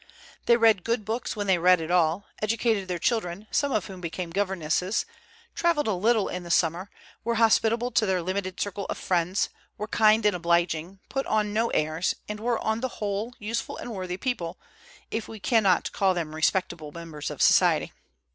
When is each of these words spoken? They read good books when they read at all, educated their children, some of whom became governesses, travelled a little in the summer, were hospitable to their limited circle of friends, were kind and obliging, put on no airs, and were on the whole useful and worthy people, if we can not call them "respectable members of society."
They 0.47 0.57
read 0.57 0.83
good 0.83 1.05
books 1.05 1.35
when 1.35 1.45
they 1.45 1.59
read 1.59 1.79
at 1.79 1.91
all, 1.91 2.25
educated 2.41 2.87
their 2.87 2.97
children, 2.97 3.45
some 3.51 3.71
of 3.71 3.85
whom 3.85 4.01
became 4.01 4.31
governesses, 4.31 5.05
travelled 5.53 5.87
a 5.87 5.93
little 5.93 6.27
in 6.27 6.41
the 6.41 6.49
summer, 6.49 6.89
were 7.23 7.35
hospitable 7.35 7.91
to 7.91 8.07
their 8.07 8.23
limited 8.23 8.59
circle 8.59 8.87
of 8.87 8.97
friends, 8.97 9.49
were 9.77 9.87
kind 9.87 10.25
and 10.25 10.35
obliging, 10.35 11.01
put 11.07 11.27
on 11.27 11.53
no 11.53 11.69
airs, 11.69 12.15
and 12.27 12.39
were 12.39 12.57
on 12.63 12.79
the 12.81 12.97
whole 12.97 13.35
useful 13.37 13.77
and 13.77 13.93
worthy 13.93 14.17
people, 14.17 14.57
if 15.11 15.27
we 15.27 15.39
can 15.39 15.61
not 15.61 15.91
call 15.91 16.15
them 16.15 16.33
"respectable 16.33 16.91
members 16.91 17.29
of 17.29 17.39
society." 17.39 17.93